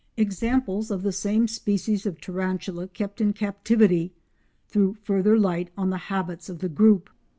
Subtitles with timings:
[0.17, 4.11] Examples of the same species of tarantula kept in captivity
[4.67, 7.07] threw further light of the habits of the group.